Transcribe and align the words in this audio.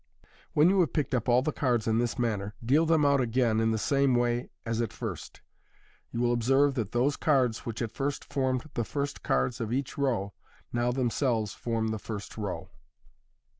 When 0.53 0.67
you 0.67 0.79
have 0.79 0.93
picked 0.93 1.13
up 1.13 1.29
all 1.29 1.43
the 1.43 1.51
cards 1.51 1.85
in 1.85 1.99
this 1.99 2.17
manner, 2.17 2.55
deal 2.65 2.87
them 2.87 3.05
out 3.05 3.21
again 3.21 3.59
in 3.59 3.69
the 3.69 3.77
same 3.77 4.15
way 4.15 4.49
as 4.65 4.81
at 4.81 4.91
first 4.91 5.41
You 6.09 6.21
will 6.21 6.33
observe 6.33 6.73
that 6.73 6.91
those 6.91 7.15
cards 7.15 7.67
which 7.67 7.83
at 7.83 7.91
first 7.91 8.25
formed 8.25 8.63
the 8.73 8.83
first 8.83 9.21
cards 9.21 9.61
of 9.61 9.71
each 9.71 9.91
tow, 9.91 10.33
now 10.73 10.91
themselves 10.91 11.53
form 11.53 11.89
the 11.89 11.99
first 11.99 12.35
row. 12.35 12.71